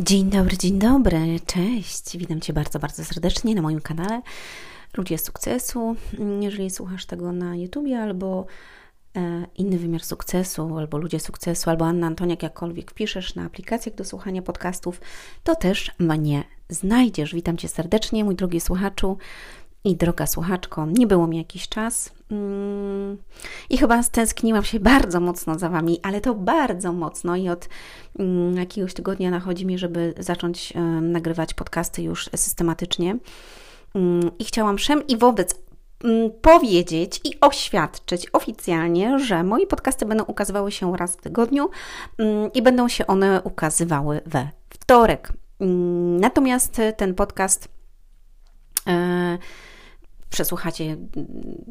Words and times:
Dzień 0.00 0.30
dobry, 0.30 0.58
dzień 0.58 0.78
dobry, 0.78 1.40
cześć. 1.46 2.16
Witam 2.18 2.40
Cię 2.40 2.52
bardzo, 2.52 2.78
bardzo 2.78 3.04
serdecznie 3.04 3.54
na 3.54 3.62
moim 3.62 3.80
kanale 3.80 4.22
Ludzie 4.96 5.18
Sukcesu. 5.18 5.96
Jeżeli 6.40 6.70
słuchasz 6.70 7.06
tego 7.06 7.32
na 7.32 7.56
YouTubie 7.56 8.02
albo 8.02 8.46
e, 9.16 9.46
inny 9.56 9.78
wymiar 9.78 10.04
sukcesu, 10.04 10.78
albo 10.78 10.98
Ludzie 10.98 11.20
Sukcesu, 11.20 11.70
albo 11.70 11.86
Anna 11.86 12.06
Antoniak, 12.06 12.42
jakkolwiek 12.42 12.90
wpiszesz 12.90 13.34
na 13.34 13.44
aplikacjach 13.44 13.94
do 13.94 14.04
słuchania 14.04 14.42
podcastów, 14.42 15.00
to 15.44 15.56
też 15.56 15.92
mnie 15.98 16.44
znajdziesz. 16.68 17.34
Witam 17.34 17.56
Cię 17.56 17.68
serdecznie, 17.68 18.24
mój 18.24 18.36
drogi 18.36 18.60
słuchaczu 18.60 19.18
i 19.84 19.96
droga 19.96 20.26
słuchaczko. 20.26 20.86
Nie 20.86 21.06
było 21.06 21.26
mi 21.26 21.36
jakiś 21.38 21.68
czas 21.68 22.17
i 23.70 23.78
chyba 23.78 24.02
stęskniłam 24.02 24.64
się 24.64 24.80
bardzo 24.80 25.20
mocno 25.20 25.58
za 25.58 25.68
Wami, 25.68 26.00
ale 26.02 26.20
to 26.20 26.34
bardzo 26.34 26.92
mocno 26.92 27.36
i 27.36 27.48
od 27.48 27.68
mm, 28.18 28.56
jakiegoś 28.56 28.94
tygodnia 28.94 29.30
nachodzi 29.30 29.66
mi, 29.66 29.78
żeby 29.78 30.14
zacząć 30.18 30.72
nagrywać 31.02 31.54
podcasty 31.54 32.02
już 32.02 32.30
systematycznie. 32.36 33.16
Mm, 33.94 34.30
I 34.38 34.44
chciałam 34.44 34.78
wszem 34.78 35.06
i 35.06 35.16
wobec 35.16 35.54
powiedzieć 36.42 37.20
i 37.24 37.40
oświadczyć 37.40 38.26
oficjalnie, 38.32 39.18
że 39.18 39.44
moje 39.44 39.66
podcasty 39.66 40.06
będą 40.06 40.24
ukazywały 40.24 40.72
się 40.72 40.96
raz 40.96 41.16
w 41.16 41.20
tygodniu 41.20 41.70
i 42.54 42.62
będą 42.62 42.88
się 42.88 43.06
one 43.06 43.42
ukazywały 43.42 44.20
we 44.26 44.48
wtorek. 44.70 45.32
Natomiast 46.20 46.80
ten 46.96 47.14
podcast 47.14 47.68
e, 48.86 49.38
przesłuchacie 50.30 50.96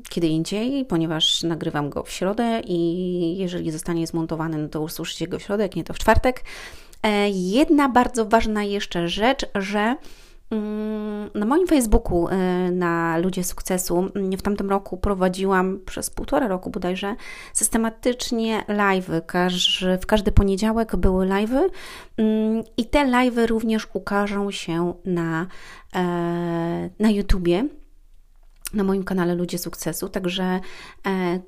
kiedy 0.09 0.27
indziej, 0.27 0.85
ponieważ 0.85 1.43
nagrywam 1.43 1.89
go 1.89 2.03
w 2.03 2.11
środę 2.11 2.61
i 2.65 3.37
jeżeli 3.37 3.71
zostanie 3.71 4.07
zmontowany, 4.07 4.57
no 4.57 4.67
to 4.67 4.81
usłyszycie 4.81 5.27
go 5.27 5.39
w 5.39 5.41
środę, 5.41 5.63
jak 5.63 5.75
nie 5.75 5.83
to 5.83 5.93
w 5.93 5.99
czwartek. 5.99 6.43
E, 7.03 7.29
jedna 7.29 7.89
bardzo 7.89 8.25
ważna 8.25 8.63
jeszcze 8.63 9.07
rzecz, 9.07 9.45
że 9.55 9.95
mm, 10.51 11.29
na 11.35 11.45
moim 11.45 11.67
Facebooku 11.67 12.27
e, 12.27 12.37
na 12.71 13.17
Ludzie 13.17 13.43
Sukcesu 13.43 14.09
mm, 14.15 14.31
w 14.31 14.41
tamtym 14.41 14.69
roku 14.69 14.97
prowadziłam 14.97 15.79
przez 15.85 16.09
półtora 16.09 16.47
roku 16.47 16.69
bodajże 16.69 17.15
systematycznie 17.53 18.63
live. 18.67 19.09
W 20.01 20.05
każdy 20.05 20.31
poniedziałek 20.31 20.95
były 20.95 21.25
live 21.25 21.51
mm, 22.17 22.63
i 22.77 22.85
te 22.85 23.05
live 23.05 23.37
również 23.47 23.87
ukażą 23.93 24.51
się 24.51 24.93
na, 25.05 25.47
e, 25.95 26.89
na 26.99 27.09
YouTubie 27.09 27.65
na 28.73 28.83
moim 28.83 29.03
kanale 29.03 29.35
Ludzie 29.35 29.57
Sukcesu, 29.57 30.09
także 30.09 30.59
e, 31.07 31.39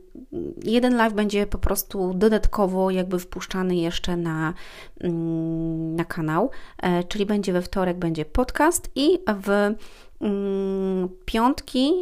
jeden 0.64 0.98
live 0.98 1.14
będzie 1.14 1.48
po 1.48 1.58
prostu 1.58 2.14
dodatkowo 2.14 2.92
jakby 2.92 3.20
wpuszczany 3.20 3.76
jeszcze 3.76 4.18
na, 4.18 4.54
mm, 5.02 5.96
na 5.96 6.06
kanał, 6.06 6.50
e, 6.78 7.04
czyli 7.04 7.26
będzie 7.26 7.54
we 7.54 7.62
wtorek 7.62 7.98
będzie 7.98 8.26
podcast 8.26 8.92
i 8.96 9.20
w 9.44 9.76
mm, 10.22 11.10
piątki 11.26 11.94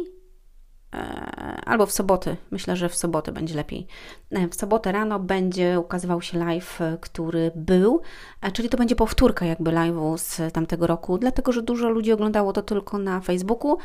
e, 0.94 0.98
albo 1.66 1.86
w 1.86 1.92
soboty, 1.92 2.36
myślę, 2.50 2.76
że 2.76 2.88
w 2.88 2.94
sobotę 2.94 3.32
będzie 3.32 3.54
lepiej. 3.54 3.86
W 4.50 4.54
sobotę 4.54 4.92
rano 4.92 5.18
będzie 5.18 5.80
ukazywał 5.80 6.22
się 6.22 6.38
live, 6.38 6.78
który 7.00 7.50
był, 7.54 8.00
czyli 8.52 8.68
to 8.68 8.76
będzie 8.76 8.96
powtórka 8.96 9.46
jakby 9.46 9.70
live'u 9.70 10.18
z 10.18 10.52
tamtego 10.52 10.86
roku, 10.86 11.18
dlatego, 11.18 11.52
że 11.52 11.62
dużo 11.62 11.88
ludzi 11.88 12.12
oglądało 12.12 12.52
to 12.52 12.62
tylko 12.62 12.98
na 12.98 13.20
Facebooku. 13.20 13.78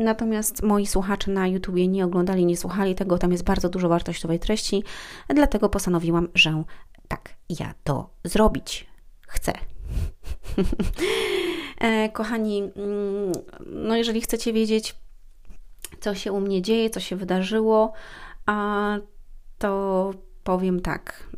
Mm, 0.00 0.04
Natomiast 0.04 0.62
moi 0.62 0.86
słuchacze 0.86 1.30
na 1.30 1.46
YouTubie 1.46 1.88
nie 1.88 2.04
oglądali, 2.04 2.46
nie 2.46 2.56
słuchali 2.56 2.94
tego, 2.94 3.18
tam 3.18 3.32
jest 3.32 3.44
bardzo 3.44 3.68
dużo 3.68 3.88
wartościowej 3.88 4.38
treści, 4.38 4.84
dlatego 5.28 5.68
postanowiłam, 5.68 6.28
że 6.34 6.62
tak, 7.08 7.34
ja 7.48 7.74
to 7.84 8.10
zrobić 8.24 8.86
chcę. 9.28 9.52
E, 11.80 12.08
kochani, 12.08 12.58
mm, 12.76 13.32
no 13.66 13.96
jeżeli 13.96 14.20
chcecie 14.20 14.52
wiedzieć, 14.52 14.94
co 16.00 16.14
się 16.14 16.32
u 16.32 16.40
mnie 16.40 16.62
dzieje, 16.62 16.90
co 16.90 17.00
się 17.00 17.16
wydarzyło, 17.16 17.92
to 19.58 20.10
powiem 20.44 20.80
tak. 20.80 21.28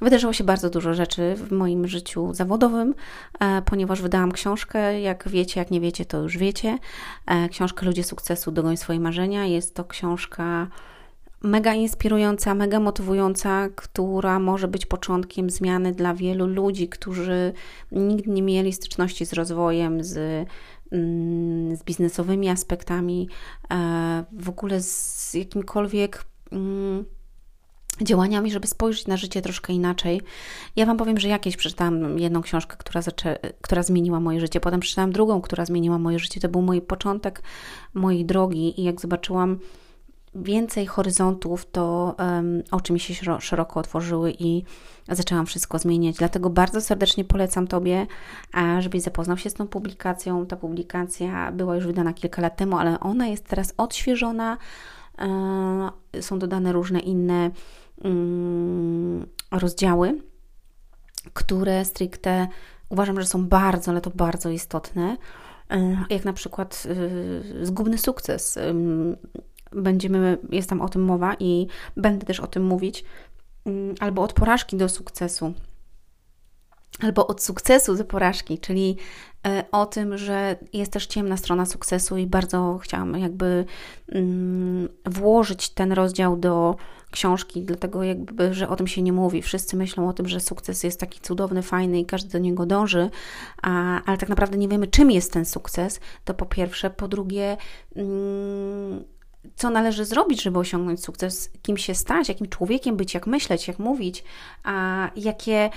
Wydarzyło 0.00 0.32
się 0.32 0.44
bardzo 0.44 0.70
dużo 0.70 0.94
rzeczy 0.94 1.34
w 1.36 1.52
moim 1.52 1.86
życiu 1.86 2.34
zawodowym, 2.34 2.94
e, 3.40 3.62
ponieważ 3.62 4.02
wydałam 4.02 4.32
książkę, 4.32 5.00
jak 5.00 5.28
wiecie, 5.28 5.60
jak 5.60 5.70
nie 5.70 5.80
wiecie, 5.80 6.04
to 6.04 6.22
już 6.22 6.38
wiecie. 6.38 6.78
E, 7.26 7.48
książkę 7.48 7.86
Ludzie 7.86 8.04
Sukcesu, 8.04 8.52
Dogoń 8.52 8.76
Swoje 8.76 9.00
Marzenia. 9.00 9.46
Jest 9.46 9.74
to 9.74 9.84
książka 9.84 10.68
mega 11.44 11.74
inspirująca, 11.74 12.54
mega 12.54 12.80
motywująca, 12.80 13.68
która 13.76 14.38
może 14.38 14.68
być 14.68 14.86
początkiem 14.86 15.50
zmiany 15.50 15.92
dla 15.92 16.14
wielu 16.14 16.46
ludzi, 16.46 16.88
którzy 16.88 17.52
nigdy 17.92 18.30
nie 18.30 18.42
mieli 18.42 18.72
styczności 18.72 19.26
z 19.26 19.32
rozwojem, 19.32 20.04
z, 20.04 20.46
mm, 20.92 21.76
z 21.76 21.82
biznesowymi 21.82 22.48
aspektami, 22.48 23.28
e, 23.70 24.24
w 24.32 24.48
ogóle 24.48 24.82
z 24.82 25.34
jakimkolwiek 25.34 26.24
mm, 26.52 27.04
działaniami, 28.02 28.50
żeby 28.50 28.66
spojrzeć 28.66 29.06
na 29.06 29.16
życie 29.16 29.42
troszkę 29.42 29.72
inaczej. 29.72 30.20
Ja 30.76 30.86
Wam 30.86 30.96
powiem, 30.96 31.20
że 31.20 31.28
jakieś 31.28 31.56
przeczytałam 31.56 32.18
jedną 32.18 32.42
książkę, 32.42 32.76
która, 32.78 33.02
zaczę, 33.02 33.38
która 33.60 33.82
zmieniła 33.82 34.20
moje 34.20 34.40
życie, 34.40 34.60
potem 34.60 34.80
przeczytałam 34.80 35.12
drugą, 35.12 35.40
która 35.40 35.64
zmieniła 35.64 35.98
moje 35.98 36.18
życie. 36.18 36.40
To 36.40 36.48
był 36.48 36.62
mój 36.62 36.82
początek 36.82 37.42
mojej 37.94 38.24
drogi 38.24 38.80
i 38.80 38.84
jak 38.84 39.00
zobaczyłam 39.00 39.58
więcej 40.34 40.86
horyzontów, 40.86 41.66
to 41.70 42.14
um, 42.18 42.62
oczy 42.70 42.92
mi 42.92 43.00
się 43.00 43.40
szeroko 43.40 43.80
otworzyły 43.80 44.34
i 44.38 44.64
zaczęłam 45.08 45.46
wszystko 45.46 45.78
zmieniać. 45.78 46.16
Dlatego 46.16 46.50
bardzo 46.50 46.80
serdecznie 46.80 47.24
polecam 47.24 47.66
Tobie, 47.66 48.06
żebyś 48.78 49.02
zapoznał 49.02 49.36
się 49.38 49.50
z 49.50 49.54
tą 49.54 49.66
publikacją. 49.68 50.46
Ta 50.46 50.56
publikacja 50.56 51.52
była 51.52 51.74
już 51.76 51.86
wydana 51.86 52.12
kilka 52.12 52.42
lat 52.42 52.56
temu, 52.56 52.78
ale 52.78 53.00
ona 53.00 53.26
jest 53.26 53.44
teraz 53.44 53.74
odświeżona. 53.76 54.58
E, 55.18 56.22
są 56.22 56.38
dodane 56.38 56.72
różne 56.72 57.00
inne 57.00 57.50
rozdziały, 59.50 60.20
które 61.32 61.84
stricte 61.84 62.48
uważam, 62.88 63.20
że 63.20 63.26
są 63.26 63.46
bardzo, 63.46 63.90
ale 63.90 64.00
to 64.00 64.10
bardzo 64.10 64.50
istotne, 64.50 65.16
e, 65.70 66.04
jak 66.10 66.24
na 66.24 66.32
przykład 66.32 66.86
e, 67.60 67.66
zgubny 67.66 67.98
sukces. 67.98 68.58
Będziemy, 69.72 70.38
jest 70.50 70.68
tam 70.68 70.80
o 70.80 70.88
tym 70.88 71.04
mowa 71.04 71.34
i 71.38 71.66
będę 71.96 72.26
też 72.26 72.40
o 72.40 72.46
tym 72.46 72.64
mówić, 72.64 73.04
mm, 73.64 73.94
albo 74.00 74.22
od 74.22 74.32
porażki 74.32 74.76
do 74.76 74.88
sukcesu, 74.88 75.52
albo 77.02 77.26
od 77.26 77.42
sukcesu 77.42 77.96
do 77.96 78.04
porażki, 78.04 78.58
czyli 78.58 78.96
e, 79.46 79.64
o 79.72 79.86
tym, 79.86 80.18
że 80.18 80.56
jest 80.72 80.92
też 80.92 81.06
ciemna 81.06 81.36
strona 81.36 81.66
sukcesu 81.66 82.16
i 82.16 82.26
bardzo 82.26 82.78
chciałam 82.82 83.18
jakby 83.18 83.64
mm, 84.08 84.88
włożyć 85.06 85.68
ten 85.68 85.92
rozdział 85.92 86.36
do 86.36 86.76
książki, 87.14 87.62
dlatego 87.62 88.02
jakby, 88.02 88.54
że 88.54 88.68
o 88.68 88.76
tym 88.76 88.86
się 88.86 89.02
nie 89.02 89.12
mówi. 89.12 89.42
Wszyscy 89.42 89.76
myślą 89.76 90.08
o 90.08 90.12
tym, 90.12 90.28
że 90.28 90.40
sukces 90.40 90.84
jest 90.84 91.00
taki 91.00 91.20
cudowny, 91.20 91.62
fajny 91.62 92.00
i 92.00 92.06
każdy 92.06 92.30
do 92.30 92.38
niego 92.38 92.66
dąży, 92.66 93.10
a, 93.62 94.02
ale 94.04 94.18
tak 94.18 94.28
naprawdę 94.28 94.58
nie 94.58 94.68
wiemy, 94.68 94.86
czym 94.86 95.10
jest 95.10 95.32
ten 95.32 95.44
sukces. 95.44 96.00
To 96.24 96.34
po 96.34 96.46
pierwsze. 96.46 96.90
Po 96.90 97.08
drugie, 97.08 97.56
mm, 97.96 99.04
co 99.56 99.70
należy 99.70 100.04
zrobić, 100.04 100.42
żeby 100.42 100.58
osiągnąć 100.58 101.04
sukces, 101.04 101.50
kim 101.62 101.76
się 101.76 101.94
stać, 101.94 102.28
jakim 102.28 102.48
człowiekiem 102.48 102.96
być, 102.96 103.14
jak 103.14 103.26
myśleć, 103.26 103.68
jak 103.68 103.78
mówić, 103.78 104.24
a 104.64 105.10
jakie 105.16 105.70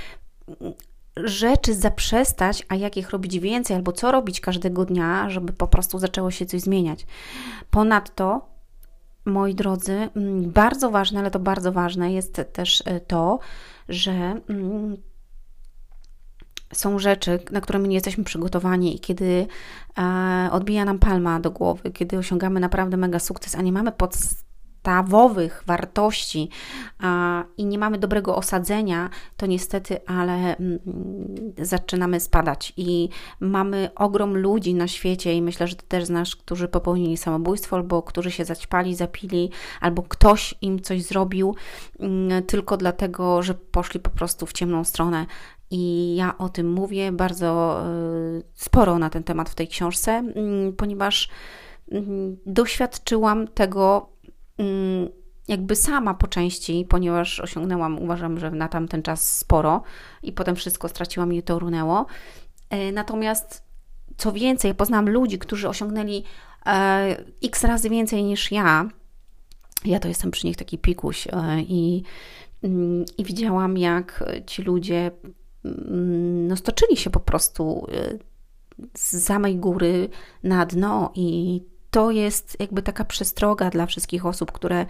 rzeczy 1.23 1.73
zaprzestać, 1.73 2.63
a 2.69 2.75
jakich 2.75 3.09
robić 3.09 3.39
więcej, 3.39 3.75
albo 3.75 3.91
co 3.91 4.11
robić 4.11 4.41
każdego 4.41 4.85
dnia, 4.85 5.29
żeby 5.29 5.53
po 5.53 5.67
prostu 5.67 5.99
zaczęło 5.99 6.31
się 6.31 6.45
coś 6.45 6.61
zmieniać. 6.61 7.05
Ponadto 7.71 8.56
moi 9.27 9.55
drodzy, 9.55 10.09
mm, 10.15 10.51
bardzo 10.51 10.91
ważne, 10.91 11.19
ale 11.19 11.31
to 11.31 11.39
bardzo 11.39 11.71
ważne 11.71 12.13
jest 12.13 12.41
też 12.53 12.83
e, 12.85 12.99
to, 12.99 13.39
że 13.89 14.11
mm, 14.49 14.97
są 16.73 16.99
rzeczy, 16.99 17.39
na 17.51 17.61
które 17.61 17.79
my 17.79 17.87
nie 17.87 17.95
jesteśmy 17.95 18.23
przygotowani 18.23 18.95
i 18.95 18.99
kiedy 18.99 19.47
e, 19.97 20.49
odbija 20.51 20.85
nam 20.85 20.99
palma 20.99 21.39
do 21.39 21.51
głowy, 21.51 21.91
kiedy 21.91 22.17
osiągamy 22.17 22.59
naprawdę 22.59 22.97
mega 22.97 23.19
sukces, 23.19 23.55
a 23.55 23.61
nie 23.61 23.71
mamy 23.71 23.91
podstawy, 23.91 24.46
podstawowych 24.87 25.63
wartości 25.65 26.49
a, 26.99 27.43
i 27.57 27.65
nie 27.65 27.77
mamy 27.77 27.97
dobrego 27.97 28.35
osadzenia, 28.35 29.09
to 29.37 29.45
niestety, 29.45 30.05
ale 30.05 30.57
mm, 30.57 30.79
zaczynamy 31.57 32.19
spadać 32.19 32.73
i 32.77 33.09
mamy 33.39 33.89
ogrom 33.95 34.37
ludzi 34.37 34.73
na 34.73 34.87
świecie 34.87 35.33
i 35.33 35.41
myślę, 35.41 35.67
że 35.67 35.75
Ty 35.75 35.85
też 35.87 36.05
znasz, 36.05 36.35
którzy 36.35 36.67
popełnili 36.67 37.17
samobójstwo 37.17 37.75
albo 37.75 38.03
którzy 38.03 38.31
się 38.31 38.45
zaćpali, 38.45 38.95
zapili, 38.95 39.49
albo 39.81 40.03
ktoś 40.03 40.55
im 40.61 40.81
coś 40.81 41.03
zrobił 41.03 41.55
mm, 41.99 42.43
tylko 42.43 42.77
dlatego, 42.77 43.43
że 43.43 43.53
poszli 43.53 43.99
po 43.99 44.09
prostu 44.09 44.45
w 44.45 44.53
ciemną 44.53 44.83
stronę. 44.83 45.25
I 45.71 46.15
ja 46.15 46.37
o 46.37 46.49
tym 46.49 46.71
mówię 46.71 47.11
bardzo 47.11 47.81
y, 48.37 48.43
sporo 48.53 48.99
na 48.99 49.09
ten 49.09 49.23
temat 49.23 49.49
w 49.49 49.55
tej 49.55 49.67
książce, 49.67 50.11
mm, 50.11 50.73
ponieważ 50.73 51.29
doświadczyłam 52.45 53.47
tego 53.47 54.09
jakby 55.47 55.75
sama 55.75 56.13
po 56.13 56.27
części, 56.27 56.85
ponieważ 56.89 57.39
osiągnęłam, 57.39 57.99
uważam, 57.99 58.39
że 58.39 58.51
na 58.51 58.67
tamten 58.67 59.03
czas 59.03 59.37
sporo 59.37 59.83
i 60.23 60.33
potem 60.33 60.55
wszystko 60.55 60.89
straciłam 60.89 61.33
i 61.33 61.43
to 61.43 61.59
runęło. 61.59 62.05
E, 62.69 62.91
natomiast 62.91 63.63
co 64.17 64.31
więcej, 64.31 64.75
poznałam 64.75 65.09
ludzi, 65.09 65.39
którzy 65.39 65.69
osiągnęli 65.69 66.23
e, 66.65 67.23
x 67.43 67.63
razy 67.63 67.89
więcej 67.89 68.23
niż 68.23 68.51
ja. 68.51 68.89
Ja 69.85 69.99
to 69.99 70.07
jestem 70.07 70.31
przy 70.31 70.47
nich 70.47 70.57
taki 70.57 70.77
pikuś 70.77 71.27
e, 71.27 71.61
i, 71.61 72.03
mm, 72.63 73.05
i 73.17 73.23
widziałam, 73.23 73.77
jak 73.77 74.23
ci 74.45 74.61
ludzie 74.61 75.11
mm, 75.65 76.47
no, 76.47 76.55
stoczyli 76.55 76.97
się 76.97 77.09
po 77.09 77.19
prostu 77.19 77.87
z 78.97 79.23
samej 79.23 79.55
góry 79.55 80.09
na 80.43 80.65
dno 80.65 81.11
i 81.15 81.61
to 81.97 82.11
jest 82.11 82.57
jakby 82.59 82.81
taka 82.81 83.05
przestroga 83.05 83.69
dla 83.69 83.85
wszystkich 83.85 84.25
osób, 84.25 84.51
które 84.51 84.85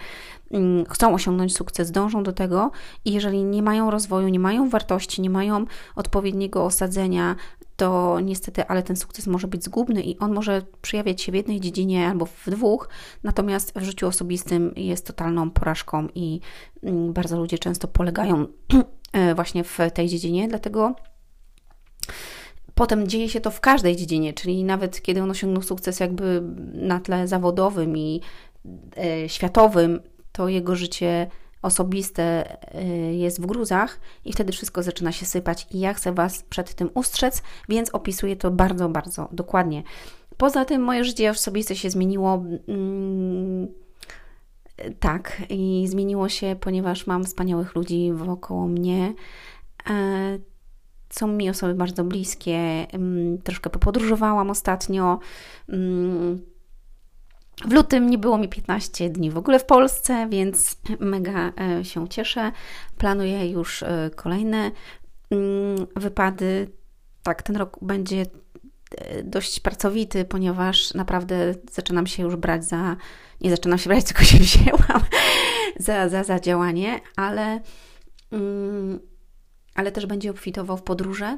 mm, 0.51 0.86
chcą 0.86 1.13
osiągnąć 1.13 1.56
sukces, 1.56 1.92
dążą 1.92 2.24
do 2.24 2.33
tego 2.33 2.71
i 3.06 3.13
jeżeli 3.13 3.44
nie 3.44 3.63
mają 3.63 3.92
rozwoju, 3.92 4.27
nie 4.27 4.39
mają 4.39 4.69
wartości, 4.69 5.21
nie 5.21 5.30
mają 5.30 5.65
odpowiedniego 5.95 6.65
osadzenia, 6.65 7.36
to 7.75 8.19
niestety, 8.19 8.68
ale 8.68 8.83
ten 8.83 8.95
sukces 8.95 9.27
może 9.27 9.48
być 9.48 9.63
zgubny 9.63 10.04
i 10.04 10.19
on 10.19 10.33
może 10.33 10.62
przejawiać 10.81 11.21
się 11.21 11.31
w 11.31 11.36
jednej 11.36 11.59
dziedzinie 11.62 12.07
albo 12.07 12.25
w 12.25 12.50
dwóch, 12.50 12.89
natomiast 13.24 13.80
w 13.80 13.83
życiu 13.83 14.07
osobistym 14.07 14.74
jest 14.75 15.07
totalną 15.07 15.51
porażką 15.51 16.07
i 16.15 16.39
mm, 16.83 17.13
bardzo 17.13 17.38
ludzie 17.38 17.59
często 17.59 17.88
polegają 17.88 18.45
e, 19.13 19.36
właśnie 19.36 19.63
w 19.63 19.77
tej 19.94 20.07
dziedzinie, 20.07 20.48
dlatego 20.48 20.95
potem 22.77 23.07
dzieje 23.07 23.29
się 23.29 23.41
to 23.41 23.51
w 23.51 23.59
każdej 23.59 23.95
dziedzinie, 23.95 24.33
czyli 24.33 24.63
nawet 24.63 25.01
kiedy 25.01 25.24
on 25.24 25.31
osiągnął 25.31 25.62
sukces 25.62 26.00
jakby 26.00 26.41
na 26.74 27.00
tle 27.00 27.27
zawodowym 27.27 27.97
i 27.97 28.21
e, 28.97 29.29
światowym, 29.29 30.00
to 30.31 30.47
jego 30.47 30.75
życie 30.75 31.27
osobiste 31.62 32.24
e, 32.75 32.85
jest 33.13 33.41
w 33.41 33.45
gruzach 33.45 34.00
i 34.25 34.33
wtedy 34.33 34.51
wszystko 34.53 34.83
zaczyna 34.83 35.12
się 35.12 35.25
sypać 35.25 35.68
i 35.71 35.79
ja 35.79 35.94
chcę 35.94 36.13
Was 36.13 36.44
przed 36.44 36.74
tym 36.74 36.89
ustrzec, 36.94 37.44
więc 37.69 37.89
opisuję 37.89 38.35
to 38.35 38.51
bardzo, 38.51 38.89
bardzo 38.89 39.30
dokładnie. 39.31 39.83
Poza 40.38 40.65
tym 40.65 40.81
moje 40.81 41.03
życie 41.03 41.30
osobiste 41.30 41.75
się 41.75 41.89
zmieniło. 41.89 42.44
Mm, 42.68 43.68
tak, 45.00 45.41
i 45.50 45.85
zmieniło 45.88 46.30
się, 46.30 46.56
ponieważ 46.59 47.07
mam 47.07 47.23
wspaniałych 47.23 47.75
ludzi 47.75 48.12
wokoło 48.13 48.68
mnie. 48.68 49.13
E, 49.89 50.39
są 51.09 51.27
mi 51.27 51.50
osoby 51.50 51.75
bardzo 51.75 52.04
bliskie. 52.04 52.88
Troszkę 53.44 53.69
popodróżowałam 53.69 54.50
ostatnio. 54.50 55.19
W 57.65 57.74
lutym 57.74 58.09
nie 58.09 58.18
było 58.18 58.38
mi 58.38 58.50
15 58.50 59.09
dni 59.09 59.31
w 59.31 59.38
ogóle 59.38 59.59
w 59.59 59.65
Polsce, 59.65 60.27
więc 60.30 60.77
mega 61.00 61.51
e, 61.59 61.86
się 61.86 62.07
cieszę. 62.07 62.51
Planuję 62.98 63.50
już 63.50 63.83
e, 63.83 64.09
kolejne 64.15 64.71
wypady. 65.95 66.68
Tak, 67.24 67.42
ten 67.42 67.56
rok 67.56 67.77
będzie 67.81 68.25
e, 68.98 69.24
dość 69.24 69.59
pracowity, 69.59 70.25
ponieważ 70.25 70.94
naprawdę 70.94 71.56
zaczynam 71.71 72.07
się 72.07 72.24
już 72.24 72.36
brać 72.36 72.65
za, 72.65 72.95
nie 73.42 73.50
zaczynam 73.50 73.77
się 73.77 73.89
brać, 73.89 74.06
tylko 74.06 74.24
się 74.24 74.38
wzięłam 74.48 75.01
za, 75.80 76.09
za, 76.09 76.24
za 76.24 76.39
działanie, 76.39 77.00
ale 77.15 77.62
ale 79.77 79.91
też 79.91 80.06
będzie 80.06 80.31
obfitował 80.31 80.77
w 80.77 80.83
podróże 80.83 81.38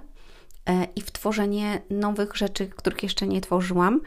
e, 0.65 0.88
i 0.95 1.01
w 1.01 1.12
tworzenie 1.12 1.81
nowych 1.89 2.36
rzeczy, 2.36 2.68
których 2.68 3.03
jeszcze 3.03 3.27
nie 3.27 3.41
tworzyłam 3.41 4.01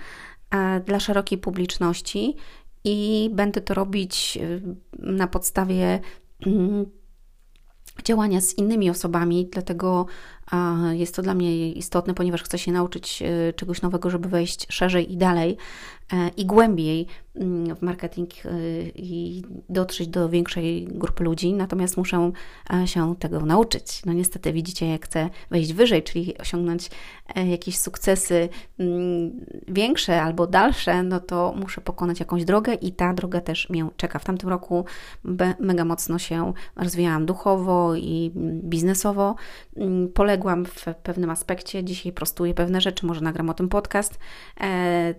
e, 0.51 0.81
dla 0.81 1.01
szerokiej 1.01 1.39
publiczności. 1.39 2.37
I 2.85 3.31
będę 3.33 3.61
to 3.61 3.75
robić 3.75 4.39
e, 4.43 4.61
na 4.99 5.27
podstawie 5.27 6.01
mm, 6.47 6.87
działania 8.05 8.41
z 8.41 8.59
innymi 8.59 8.91
osobami, 8.91 9.49
dlatego 9.53 10.07
jest 10.93 11.15
to 11.15 11.23
dla 11.23 11.35
mnie 11.35 11.73
istotne, 11.73 12.15
ponieważ 12.15 12.43
chcę 12.43 12.59
się 12.59 12.73
nauczyć 12.73 13.23
czegoś 13.57 13.83
nowego, 13.83 14.11
żeby 14.11 14.29
wejść 14.29 14.67
szerzej 14.71 15.13
i 15.13 15.17
dalej 15.17 15.57
E, 16.13 16.31
i 16.37 16.47
głębiej 16.47 17.07
mm, 17.35 17.77
w 17.77 17.83
marketing 17.83 18.31
e, 18.45 18.51
i 18.95 19.43
dotrzeć 19.69 20.09
do 20.09 20.29
większej 20.29 20.85
grupy 20.85 21.25
ludzi, 21.25 21.53
natomiast 21.53 21.97
muszę 21.97 22.33
e, 22.75 22.87
się 22.87 23.17
tego 23.17 23.41
nauczyć. 23.41 24.05
No 24.07 24.13
niestety 24.13 24.53
widzicie, 24.53 24.89
jak 24.89 25.05
chcę 25.05 25.31
wejść 25.51 25.73
wyżej, 25.73 26.03
czyli 26.03 26.39
osiągnąć 26.39 26.91
jakieś 27.51 27.79
sukcesy 27.79 28.49
mm, 28.79 29.47
większe 29.69 30.23
albo 30.23 30.47
dalsze, 30.47 31.03
no 31.03 31.21
to 31.21 31.55
muszę 31.57 31.81
pokonać 31.81 32.21
jakąś 32.21 32.45
drogę 32.45 32.75
i 32.75 32.93
ta 32.93 33.15
droga 33.15 33.41
też 33.41 33.71
mnie 33.71 33.89
czeka. 33.97 34.19
W 34.19 34.25
tamtym 34.25 34.49
roku 34.49 34.85
mega 35.61 35.85
mocno 35.85 36.19
się 36.19 36.53
rozwijałam 36.77 37.27
duchowo 37.27 37.95
i 37.95 38.33
biznesowo. 38.63 39.35
Mm, 39.77 40.09
poległam 40.33 40.67
w 40.67 40.85
pewnym 41.03 41.31
aspekcie, 41.31 41.85
dzisiaj 41.85 42.13
prostuję 42.13 42.55
pewne 42.55 42.81
rzeczy, 42.81 43.07
może 43.07 43.21
nagram 43.21 43.51
o 43.51 43.55
tym 43.55 43.69
podcast, 43.69 44.19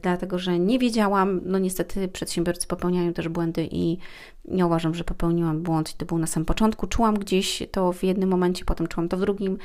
dlatego 0.02 0.40
że 0.40 0.60
nie 0.60 0.80
wiedziałam. 0.80 1.42
No 1.46 1.60
niestety 1.60 2.08
przedsiębiorcy 2.08 2.68
popełniają 2.68 3.14
też 3.14 3.30
błędy 3.30 3.68
i 3.72 3.98
nie 4.46 4.66
uważam, 4.66 4.96
że 4.96 5.04
popełniłam 5.04 5.62
błąd 5.62 5.98
to 5.98 6.06
był 6.06 6.18
na 6.18 6.28
samym 6.28 6.46
początku. 6.46 6.88
Czułam 6.88 7.20
gdzieś 7.20 7.64
to 7.72 7.92
w 7.94 8.04
jednym 8.04 8.30
momencie, 8.30 8.66
potem 8.66 8.88
czułam 8.88 9.10
to 9.10 9.18
w 9.18 9.20
drugim. 9.20 9.58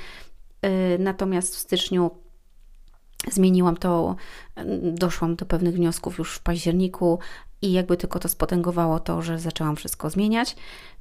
Y, 0.67 0.99
natomiast 0.99 1.56
w 1.56 1.59
styczniu 1.59 2.11
zmieniłam 3.31 3.77
to, 3.77 4.17
doszłam 4.83 5.37
do 5.37 5.47
pewnych 5.47 5.75
wniosków 5.75 6.19
już 6.19 6.35
w 6.35 6.43
październiku 6.43 7.19
i 7.62 7.73
jakby 7.73 7.97
tylko 7.97 8.19
to 8.19 8.29
spotęgowało 8.29 9.01
to, 9.01 9.23
że 9.23 9.39
zaczęłam 9.39 9.77
wszystko 9.77 10.11
zmieniać. 10.11 10.56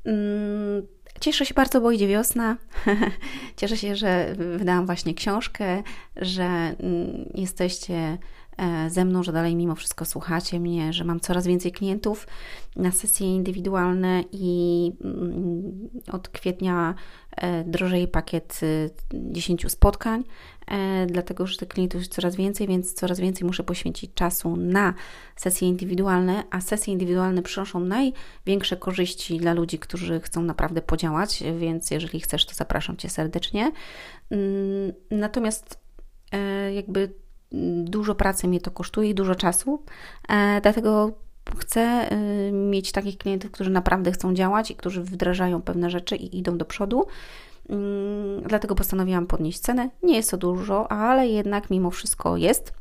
Mm, 0.05 0.87
cieszę 1.19 1.45
się 1.45 1.53
bardzo, 1.53 1.81
bo 1.81 1.91
idzie 1.91 2.07
wiosna. 2.07 2.57
Cieszę 3.57 3.77
się, 3.77 3.95
że 3.95 4.35
wydałam 4.57 4.85
właśnie 4.85 5.13
książkę, 5.13 5.83
że 6.15 6.43
mm, 6.43 7.29
jesteście 7.35 8.17
E, 8.57 8.89
ze 8.89 9.05
mną, 9.05 9.23
że 9.23 9.31
dalej 9.31 9.55
mimo 9.55 9.75
wszystko 9.75 10.05
słuchacie 10.05 10.59
mnie, 10.59 10.93
że 10.93 11.03
mam 11.03 11.19
coraz 11.19 11.47
więcej 11.47 11.71
klientów 11.71 12.27
na 12.75 12.91
sesje 12.91 13.35
indywidualne 13.35 14.23
i 14.31 14.91
mm, 15.03 15.89
od 16.11 16.29
kwietnia 16.29 16.95
e, 17.31 17.63
drożeje 17.63 18.07
pakiet 18.07 18.59
10 19.13 19.65
y, 19.65 19.69
spotkań, 19.69 20.23
e, 20.67 21.05
dlatego 21.05 21.47
że 21.47 21.57
tych 21.57 21.67
klientów 21.67 22.01
jest 22.01 22.13
coraz 22.13 22.35
więcej, 22.35 22.67
więc 22.67 22.93
coraz 22.93 23.19
więcej 23.19 23.47
muszę 23.47 23.63
poświęcić 23.63 24.13
czasu 24.13 24.55
na 24.55 24.93
sesje 25.35 25.67
indywidualne, 25.67 26.43
a 26.51 26.61
sesje 26.61 26.93
indywidualne 26.93 27.41
przynoszą 27.41 27.79
największe 27.79 28.77
korzyści 28.77 29.37
dla 29.37 29.53
ludzi, 29.53 29.79
którzy 29.79 30.19
chcą 30.19 30.43
naprawdę 30.43 30.81
podziałać, 30.97 31.43
więc 31.59 31.91
jeżeli 31.91 32.19
chcesz, 32.19 32.45
to 32.45 32.53
zapraszam 32.53 32.97
Cię 32.97 33.09
serdecznie. 33.09 33.71
Mm, 34.29 34.93
natomiast 35.11 35.79
jakby 36.75 37.13
dużo 37.83 38.15
pracy 38.15 38.47
mnie 38.47 38.61
to 38.61 38.71
kosztuje 38.71 39.09
i 39.09 39.15
dużo 39.15 39.35
czasu, 39.35 39.83
e, 40.29 40.61
dlatego 40.61 41.11
chcę 41.57 41.81
e, 41.81 42.17
mieć 42.51 42.91
takich 42.91 43.17
klientów, 43.17 43.51
którzy 43.51 43.69
naprawdę 43.69 44.11
chcą 44.11 44.33
działać 44.33 44.71
i 44.71 44.75
którzy 44.75 45.03
wdrażają 45.03 45.61
pewne 45.61 45.89
rzeczy 45.89 46.15
i 46.15 46.37
idą 46.37 46.57
do 46.57 46.65
przodu. 46.65 47.07
Mm, 47.69 48.43
dlatego 48.43 48.75
postanowiłam 48.75 49.27
podnieść 49.27 49.59
cenę. 49.59 49.89
Nie 50.03 50.15
jest 50.15 50.31
to 50.31 50.37
dużo, 50.37 50.91
ale 50.91 51.27
jednak 51.27 51.69
mimo 51.69 51.91
wszystko 51.91 52.37
jest. 52.37 52.73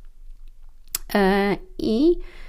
E, 1.15 1.57
I 1.79 2.17
E, 2.19 2.46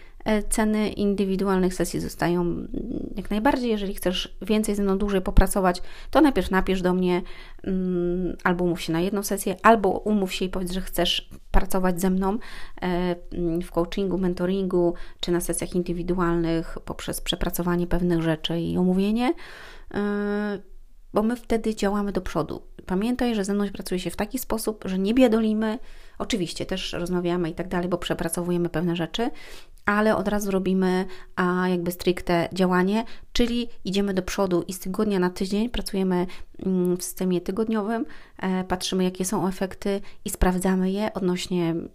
ceny 0.50 0.89
indywidualnych 0.89 1.74
sesji 1.74 2.00
zostają 2.00 2.41
mm, 2.41 2.67
jak 3.15 3.29
najbardziej. 3.29 3.69
Jeżeli 3.69 3.96
chcesz 3.96 4.38
więcej 4.41 4.75
ze 4.75 4.84
mną 4.84 4.98
dłużej 4.98 5.22
popracować, 5.22 5.81
to 6.12 6.22
najpierw 6.22 6.51
napisz 6.51 6.81
do 6.81 6.93
mnie 6.93 7.22
mm, 7.63 8.38
albo 8.43 8.63
umów 8.63 8.81
się 8.81 8.93
na 8.93 9.01
jedną 9.01 9.24
sesję, 9.24 9.55
albo 9.63 9.89
umów 9.89 10.34
się 10.34 10.46
i 10.46 10.50
powiedz, 10.50 10.72
że 10.72 10.81
chcesz 10.81 11.29
pracować 11.51 12.01
ze 12.01 12.10
mną 12.10 12.38
e, 12.81 13.15
mm, 13.34 13.62
w 13.62 13.72
coachingu, 13.72 14.17
mentoringu 14.17 14.93
czy 15.19 15.31
na 15.31 15.41
sesjach 15.41 15.75
indywidualnych 15.75 16.77
poprzez 16.86 17.22
przepracowanie 17.22 17.88
pewnych 17.88 18.22
rzeczy 18.22 18.60
i 18.60 18.77
omówienie 18.77 19.34
e, 19.93 20.60
bo 21.13 21.24
my 21.24 21.36
wtedy 21.36 21.75
działamy 21.75 22.12
do 22.12 22.22
przodu. 22.22 22.62
Pamiętaj, 22.86 23.36
że 23.36 23.46
ze 23.46 23.53
mną 23.53 23.69
pracuje 23.74 24.00
się 24.00 24.10
w 24.10 24.15
taki 24.15 24.39
sposób, 24.39 24.84
że 24.86 25.00
nie 25.00 25.13
biadolimy, 25.13 25.79
oczywiście 26.17 26.65
też 26.65 26.93
rozmawiamy 26.93 27.50
i 27.50 27.53
tak 27.53 27.67
dalej, 27.67 27.89
bo 27.89 27.98
przepracowujemy 27.98 28.69
pewne 28.69 28.96
rzeczy, 28.96 29.29
ale 29.88 30.15
od 30.15 30.27
razu 30.27 30.51
robimy 30.51 31.06
a 31.36 31.70
jakby 31.70 31.91
stricte 31.91 32.50
działanie, 32.53 33.06
czyli 33.34 33.70
idziemy 33.86 34.13
do 34.13 34.22
przodu 34.22 34.63
i 34.67 34.74
z 34.74 34.79
tygodnia 34.79 35.20
na 35.20 35.29
tydzień 35.29 35.70
pracujemy 35.70 36.27
mm, 36.65 36.98
w 36.98 37.03
systemie 37.03 37.41
tygodniowym, 37.41 38.06
e, 38.38 38.63
patrzymy 38.63 39.03
jakie 39.03 39.25
są 39.25 39.48
efekty 39.48 40.01
i 40.25 40.29
sprawdzamy 40.29 40.91
je 40.91 41.13
odnośnie 41.13 41.70
mm, 41.70 41.89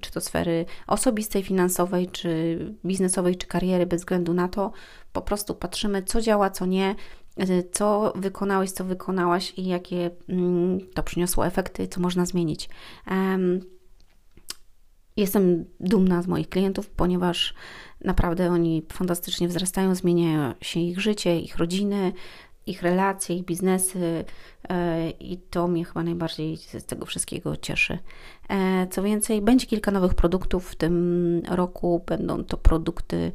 czy 0.00 0.12
to 0.12 0.20
sfery 0.20 0.66
osobistej, 0.86 1.42
finansowej, 1.42 2.08
czy 2.08 2.58
biznesowej, 2.84 3.36
czy 3.36 3.46
kariery, 3.46 3.86
bez 3.86 4.00
względu 4.00 4.34
na 4.34 4.48
to, 4.48 4.72
po 5.12 5.22
prostu 5.22 5.54
patrzymy, 5.54 6.02
co 6.02 6.20
działa, 6.20 6.50
co 6.50 6.66
nie, 6.66 6.94
e, 7.36 7.62
co 7.72 8.12
wykonałeś, 8.16 8.70
co 8.70 8.84
wykonałaś 8.84 9.52
i 9.56 9.66
jakie 9.66 10.10
mm, 10.28 10.80
to 10.94 11.02
przyniosło 11.02 11.46
efekty, 11.46 11.88
co 11.88 12.00
można 12.00 12.26
zmienić. 12.26 12.68
Jestem 15.18 15.64
dumna 15.80 16.22
z 16.22 16.26
moich 16.26 16.48
klientów, 16.48 16.90
ponieważ 16.90 17.54
naprawdę 18.04 18.50
oni 18.50 18.82
fantastycznie 18.92 19.48
wzrastają, 19.48 19.94
zmieniają 19.94 20.54
się 20.60 20.80
ich 20.80 21.00
życie, 21.00 21.40
ich 21.40 21.56
rodziny, 21.56 22.12
ich 22.66 22.82
relacje, 22.82 23.36
ich 23.36 23.44
biznesy 23.44 24.24
e, 24.68 25.10
i 25.10 25.38
to 25.38 25.68
mnie 25.68 25.84
chyba 25.84 26.02
najbardziej 26.02 26.56
z 26.56 26.84
tego 26.86 27.06
wszystkiego 27.06 27.56
cieszy. 27.56 27.98
E, 28.48 28.86
co 28.90 29.02
więcej, 29.02 29.42
będzie 29.42 29.66
kilka 29.66 29.90
nowych 29.90 30.14
produktów 30.14 30.70
w 30.70 30.76
tym 30.76 31.42
roku. 31.48 32.04
Będą 32.06 32.44
to 32.44 32.56
produkty 32.56 33.32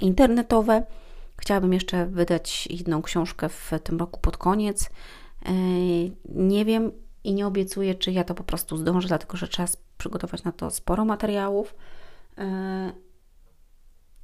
internetowe. 0.00 0.82
Chciałabym 1.36 1.72
jeszcze 1.72 2.06
wydać 2.06 2.66
jedną 2.70 3.02
książkę 3.02 3.48
w 3.48 3.70
tym 3.84 3.98
roku 3.98 4.20
pod 4.20 4.36
koniec. 4.36 4.90
E, 5.46 5.52
nie 6.28 6.64
wiem 6.64 6.92
i 7.24 7.34
nie 7.34 7.46
obiecuję, 7.46 7.94
czy 7.94 8.12
ja 8.12 8.24
to 8.24 8.34
po 8.34 8.44
prostu 8.44 8.76
zdążę, 8.76 9.08
dlatego 9.08 9.36
że 9.36 9.48
czas 9.48 9.83
przygotować 10.04 10.44
na 10.44 10.52
to 10.52 10.70
sporo 10.70 11.04
materiałów 11.04 11.74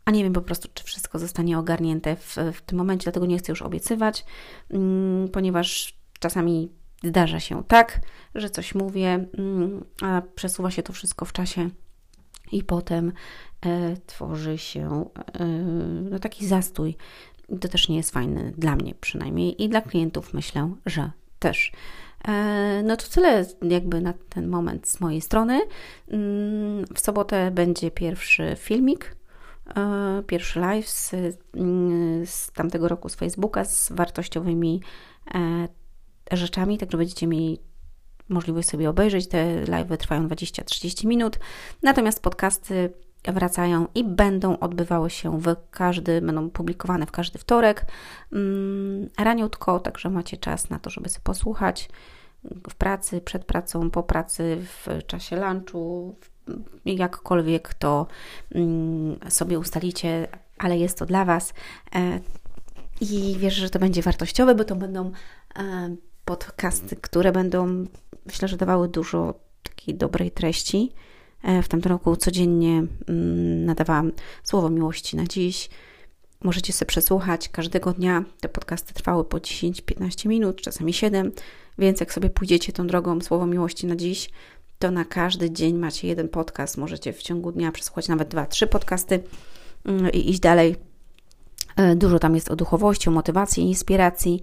a 0.04 0.10
nie 0.10 0.24
wiem 0.24 0.32
po 0.32 0.42
prostu, 0.42 0.68
czy 0.74 0.84
wszystko 0.84 1.18
zostanie 1.18 1.58
ogarnięte 1.58 2.16
w, 2.16 2.36
w 2.52 2.60
tym 2.60 2.78
momencie, 2.78 3.04
dlatego 3.04 3.26
nie 3.26 3.38
chcę 3.38 3.52
już 3.52 3.62
obiecywać, 3.62 4.24
mm, 4.70 5.28
ponieważ 5.28 5.98
czasami 6.20 6.72
zdarza 7.04 7.40
się 7.40 7.64
tak, 7.64 8.00
że 8.34 8.50
coś 8.50 8.74
mówię, 8.74 9.26
mm, 9.38 9.84
a 10.02 10.22
przesuwa 10.34 10.70
się 10.70 10.82
to 10.82 10.92
wszystko 10.92 11.24
w 11.24 11.32
czasie 11.32 11.70
i 12.52 12.64
potem 12.64 13.12
e, 13.66 13.96
tworzy 14.06 14.58
się 14.58 15.04
e, 15.34 15.46
no, 16.10 16.18
taki 16.18 16.46
zastój. 16.46 16.96
To 17.60 17.68
też 17.68 17.88
nie 17.88 17.96
jest 17.96 18.10
fajne 18.10 18.52
dla 18.56 18.76
mnie 18.76 18.94
przynajmniej 18.94 19.62
i 19.62 19.68
dla 19.68 19.80
klientów 19.80 20.34
myślę, 20.34 20.74
że 20.86 21.10
też. 21.38 21.72
E, 22.28 22.82
no 22.84 22.96
to 22.96 23.08
tyle 23.08 23.46
jakby 23.62 24.00
na 24.00 24.14
ten 24.28 24.48
moment 24.48 24.88
z 24.88 25.00
mojej 25.00 25.20
strony. 25.20 25.60
Mm, 26.08 26.84
w 26.94 27.00
sobotę 27.00 27.50
będzie 27.50 27.90
pierwszy 27.90 28.56
filmik 28.58 29.16
E, 29.76 30.22
pierwszy 30.26 30.60
live 30.60 30.88
z, 30.88 31.14
mm, 31.54 32.26
z 32.26 32.52
tamtego 32.52 32.88
roku 32.88 33.08
z 33.08 33.14
Facebooka 33.14 33.64
z 33.64 33.92
wartościowymi 33.92 34.82
e, 35.34 35.68
rzeczami, 36.36 36.78
także 36.78 36.98
będziecie 36.98 37.26
mieli 37.26 37.58
możliwość 38.28 38.68
sobie 38.68 38.90
obejrzeć. 38.90 39.28
Te 39.28 39.64
live 39.64 39.98
trwają 39.98 40.28
20-30 40.28 41.06
minut, 41.06 41.38
natomiast 41.82 42.22
podcasty 42.22 42.92
wracają 43.24 43.86
i 43.94 44.04
będą 44.04 44.58
odbywały 44.58 45.10
się 45.10 45.40
w 45.40 45.56
każdy, 45.70 46.20
będą 46.20 46.50
publikowane 46.50 47.06
w 47.06 47.10
każdy 47.10 47.38
wtorek 47.38 47.86
mm, 48.32 49.08
raniutko, 49.18 49.80
także 49.80 50.10
macie 50.10 50.36
czas 50.36 50.70
na 50.70 50.78
to, 50.78 50.90
żeby 50.90 51.08
sobie 51.08 51.24
posłuchać 51.24 51.88
w 52.70 52.74
pracy, 52.74 53.20
przed 53.20 53.44
pracą, 53.44 53.90
po 53.90 54.02
pracy, 54.02 54.58
w 54.60 55.06
czasie 55.06 55.36
lunchu, 55.36 56.16
jakkolwiek 56.84 57.74
to 57.74 58.06
mm, 58.54 59.16
sobie 59.28 59.58
ustalicie, 59.58 60.28
ale 60.58 60.78
jest 60.78 60.98
to 60.98 61.06
dla 61.06 61.24
Was. 61.24 61.54
E, 61.94 62.20
I 63.00 63.36
wierzę, 63.38 63.60
że 63.60 63.70
to 63.70 63.78
będzie 63.78 64.02
wartościowe, 64.02 64.54
bo 64.54 64.64
to 64.64 64.76
będą 64.76 65.12
e, 65.56 65.96
podcasty, 66.24 66.96
które 66.96 67.32
będą, 67.32 67.84
myślę, 68.26 68.48
że 68.48 68.56
dawały 68.56 68.88
dużo 68.88 69.34
takiej 69.62 69.94
dobrej 69.94 70.30
treści. 70.30 70.92
E, 71.42 71.62
w 71.62 71.68
tamtym 71.68 71.92
roku 71.92 72.16
codziennie 72.16 72.84
mm, 73.08 73.64
nadawałam 73.64 74.12
słowo 74.42 74.70
miłości 74.70 75.16
na 75.16 75.24
dziś. 75.24 75.70
Możecie 76.44 76.72
sobie 76.72 76.86
przesłuchać 76.86 77.48
każdego 77.48 77.92
dnia. 77.92 78.24
Te 78.40 78.48
podcasty 78.48 78.94
trwały 78.94 79.24
po 79.24 79.38
10-15 79.38 80.28
minut, 80.28 80.62
czasami 80.62 80.92
7, 80.92 81.32
więc 81.78 82.00
jak 82.00 82.12
sobie 82.12 82.30
pójdziecie 82.30 82.72
tą 82.72 82.86
drogą 82.86 83.20
słowo 83.20 83.46
miłości 83.46 83.86
na 83.86 83.96
dziś, 83.96 84.30
to 84.78 84.90
na 84.90 85.04
każdy 85.04 85.50
dzień 85.50 85.76
macie 85.76 86.08
jeden 86.08 86.28
podcast. 86.28 86.78
Możecie 86.78 87.12
w 87.12 87.22
ciągu 87.22 87.52
dnia 87.52 87.72
przesłuchać 87.72 88.08
nawet 88.08 88.28
dwa, 88.28 88.46
trzy 88.46 88.66
podcasty 88.66 89.22
mm, 89.84 90.12
i 90.12 90.30
iść 90.30 90.40
dalej. 90.40 90.76
E, 91.76 91.96
dużo 91.96 92.18
tam 92.18 92.34
jest 92.34 92.50
o 92.50 92.56
duchowości, 92.56 93.08
o 93.08 93.12
motywacji, 93.12 93.62
inspiracji. 93.62 94.42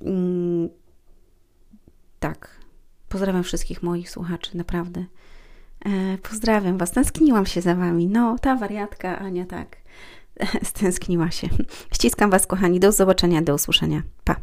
Mm, 0.00 0.68
tak. 2.20 2.62
Pozdrawiam 3.08 3.42
wszystkich 3.42 3.82
moich 3.82 4.10
słuchaczy, 4.10 4.56
naprawdę. 4.56 5.04
E, 5.84 6.18
pozdrawiam 6.18 6.78
Was, 6.78 6.90
tęskniłam 6.90 7.46
się 7.46 7.60
za 7.60 7.74
Wami. 7.74 8.06
No, 8.06 8.36
ta 8.38 8.56
wariatka, 8.56 9.18
Ania, 9.18 9.46
tak, 9.46 9.76
stęskniła 10.62 11.30
się. 11.30 11.48
Ściskam 11.94 12.30
Was, 12.30 12.46
kochani, 12.46 12.80
do 12.80 12.92
zobaczenia, 12.92 13.42
do 13.42 13.54
usłyszenia. 13.54 14.02
Pa! 14.24 14.36